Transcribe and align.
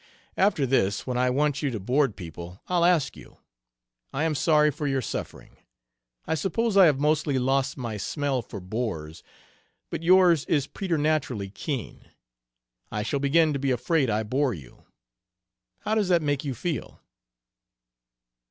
After 0.35 0.65
this 0.65 1.05
when 1.05 1.15
I 1.15 1.29
want 1.29 1.61
you 1.61 1.69
to 1.69 1.79
board 1.79 2.15
people, 2.15 2.59
I'll 2.67 2.85
ask 2.85 3.15
you. 3.15 3.37
I 4.11 4.23
am 4.23 4.33
sorry 4.33 4.71
for 4.71 4.87
your 4.87 4.99
suffering. 5.03 5.57
I 6.25 6.33
suppose 6.33 6.75
I 6.75 6.87
have 6.87 6.99
mostly 6.99 7.37
lost 7.37 7.77
my 7.77 7.97
smell 7.97 8.41
for 8.41 8.59
bores; 8.59 9.21
but 9.91 10.01
yours 10.01 10.43
is 10.45 10.65
preternaturally 10.65 11.51
keen. 11.51 12.09
I 12.91 13.03
shall 13.03 13.19
begin 13.19 13.53
to 13.53 13.59
be 13.59 13.69
afraid 13.69 14.09
I 14.09 14.23
bore 14.23 14.55
you. 14.55 14.85
(How 15.81 15.93
does 15.93 16.07
that 16.09 16.23
make 16.23 16.43
you 16.43 16.55
feel?)" 16.55 16.99